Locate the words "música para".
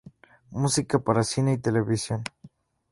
0.49-1.23